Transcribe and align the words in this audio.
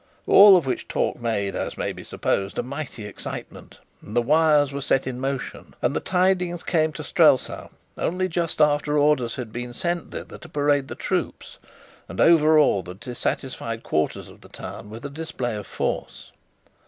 All 0.25 0.57
of 0.57 0.65
which 0.65 0.87
talk 0.87 1.21
made, 1.21 1.55
as 1.55 1.77
may 1.77 1.91
be 1.93 2.03
supposed, 2.03 2.57
a 2.57 2.63
mighty 2.63 3.05
excitement: 3.05 3.77
and 4.01 4.15
the 4.15 4.21
wires 4.23 4.73
were 4.73 4.81
set 4.81 5.05
in 5.05 5.19
motion, 5.19 5.75
and 5.79 5.95
the 5.95 5.99
tidings 5.99 6.63
came 6.63 6.91
to 6.93 7.03
Strelsau 7.03 7.69
only 7.99 8.27
just 8.27 8.59
after 8.59 8.97
orders 8.97 9.35
had 9.35 9.53
been 9.53 9.75
sent 9.75 10.09
thither 10.11 10.39
to 10.39 10.49
parade 10.49 10.87
the 10.87 10.95
troops 10.95 11.59
and 12.09 12.19
overawe 12.19 12.81
the 12.81 12.95
dissatisfied 12.95 13.83
quarters 13.83 14.27
of 14.27 14.41
the 14.41 14.49
town 14.49 14.89
with 14.89 15.05
a 15.05 15.09
display 15.11 15.55
of 15.55 15.67
force. 15.67 16.31